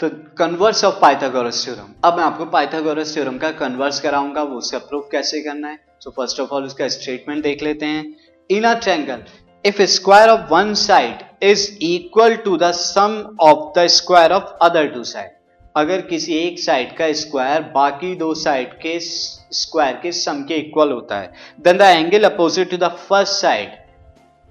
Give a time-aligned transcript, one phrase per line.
[0.00, 4.78] तो converse of Pythagoras theorem अब मैं आपको पाइथागोरस थ्योरम का कन्वर्स कराऊँगा, वो उसका
[4.78, 5.78] प्रूफ कैसे करना है?
[6.00, 8.04] सो फ़र्स्ट ऑफ़ ऑल उसका स्टेटमेंट देख लेते हैं।
[8.50, 9.22] In a triangle
[9.64, 14.88] if square of one side is equal to the sum of the square of other
[14.94, 15.30] two side
[15.74, 20.92] अगर किसी एक साइड का स्क्वायर बाकी दो साइड के स्क्वायर के सम के इक्वल
[20.92, 23.78] होता है then the angle opposite to the first side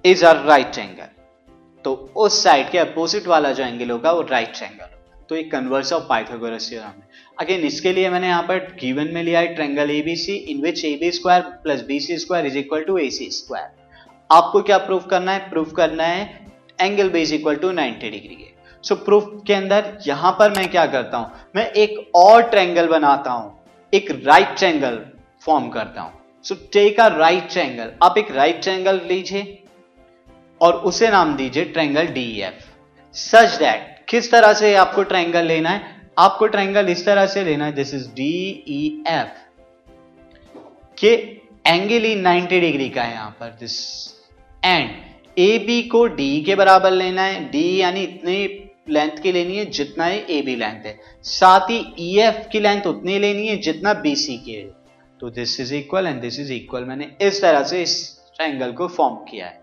[0.04, 1.08] is a right angle
[1.84, 4.92] तो उस साइड के अपोजिट वाला जो एंगल होगा, वो राइट एंगल
[5.28, 7.08] तो एक कन्वर्स ऑफ़ पाइथागोरस थ्योरम है
[7.40, 10.96] अगेन इसके लिए मैंने यहाँ पर गिवन में लिया है triangle ABC in which A
[11.00, 13.68] B square plus B C square is equal to A C square
[14.30, 15.50] आपको क्या प्रूफ करना है?
[15.50, 16.46] प्रूफ करना है
[16.80, 18.52] angle B is equal to 90 degree है
[18.84, 21.30] सो प्रूफ के अंदर यहाँ पर मैं क्या करता हूँ?
[21.56, 23.60] मैं एक और ट्रेंगल बनाता हूँ।
[23.92, 25.00] एक राइट ट्रेंगल
[25.40, 26.12] फॉर्म करता हूँ।
[26.44, 29.62] So take a right triangle आप एक राइट ट्रेंगल लीजिए
[30.60, 32.64] और उसे नाम दीजिए triangle D F
[33.12, 35.80] such that किस तरह से आपको ट्राइंगल लेना है?
[36.18, 38.34] आपको ट्रायंगल इस तरह से लेना है this is D
[38.68, 39.30] E F
[40.98, 41.08] के
[41.64, 43.74] एंगल ही 90 डिग्री का है यहाँ पर दिस
[44.62, 44.90] एंड
[45.38, 48.36] ए बी को डी के बराबर लेना है। डी यानी इतनी
[48.88, 52.48] लेंथ की लेनी है जितना ही ए बी लेंथ है। साथ ही ई e एफ़
[52.48, 54.64] की लेंथ उतनी लेनी है जितना बी सी की है।
[55.20, 57.98] तो this is equal and this is equal मैंने इस तरह से इस
[58.36, 59.62] ट्रायंगल को फॉर्म किया है।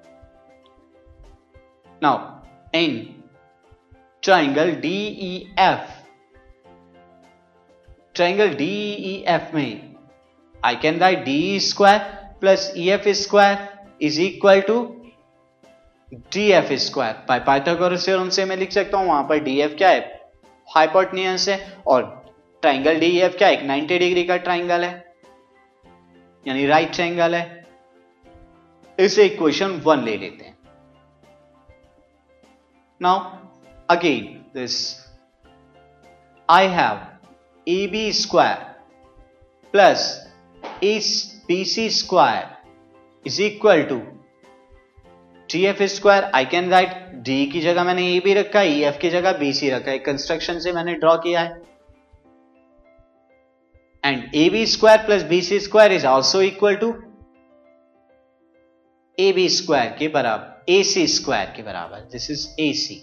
[2.03, 3.20] Now in
[4.23, 5.89] triangle DE F
[8.15, 9.95] triangle DE F में
[10.55, 11.99] I can write D square
[12.41, 13.67] plus E F square
[14.01, 14.77] is equal to
[16.33, 19.75] D F square by Pythagoras theorem से मैं लिख सकता हूँ, वहाँ पर डी एफ़
[19.75, 19.99] क्या है?
[20.69, 22.03] हाइपोटनियस है और
[22.63, 24.93] ट्राइंगल डी एफ़ क्या एक 90 डिग्री का ट्राइंगल है।
[26.45, 27.65] यानी राइट ट्राइंगल है।
[28.99, 30.57] इसे इक्वेशन वन ले लेते हैं।
[33.01, 33.40] Now
[33.93, 34.75] again, this,
[36.49, 36.99] I have
[37.67, 38.75] AB square
[39.73, 40.07] plus
[40.81, 42.57] BC square
[43.25, 44.01] is equal to
[45.49, 46.29] TF square.
[46.33, 46.95] I can write
[47.25, 50.71] D की जगह मैंने AB रखा है EF की जगह BC रखा है। कंस्ट्रक्शन से
[50.73, 51.61] मैंने ड्रॉ किया है।
[54.03, 56.93] And A B square plus B C square is also equal to
[59.17, 62.95] A B square के बराबर ए सी स्क्वायर के बराबर। This is a C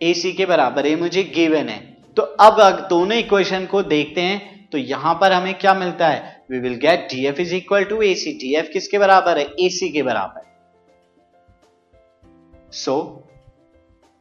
[0.00, 1.78] A C के बराबर है मुझे गिवन है।
[2.16, 6.44] तो अब दोनों इक्वेशन को देखते हैं तो यहाँ पर हमें क्या मिलता है?
[6.50, 9.46] We will get D F is equal to A C D F किसके बराबर है?
[9.60, 10.48] ए सी के बराबर।
[12.72, 13.26] So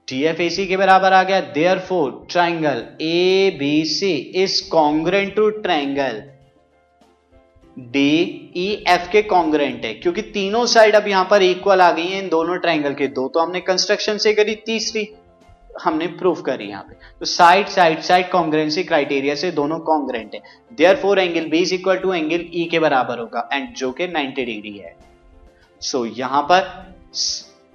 [0.07, 1.39] T F A C के बराबर आ गया।
[1.79, 6.21] Therefore triangle A B C is congruent to triangle
[7.77, 12.07] D E F के कॉन्ग्रेंट है। क्योंकि तीनों साइड अब यहाँ पर इक्वल आ गई
[12.07, 15.07] हैं। इन दोनों ट्राइंगल के। दो तो हमने कंस्ट्रक्शन से करी, तीसरी।
[15.69, 20.41] हमने प्रूफ करी यहाँ पे। तो side side side congruency criteria से दोनों कॉन्ग्रेंट है।
[20.95, 24.45] Therefore angle B is equal to angle E के बराबर होगा एंड जो के 90
[24.45, 24.95] डिग्री है।
[25.81, 26.93] सो so, यहाँ पर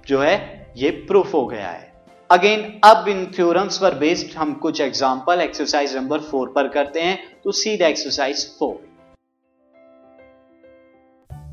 [0.07, 1.93] जो है ये प्रूफ हो गया है।
[2.29, 7.17] अगेन अब इन थ्योरम्स पर बेस्ड हम कुछ एग्जांपल एक्सरसाइज नंबर फोर पर करते हैं
[7.43, 8.75] तो see the exercise for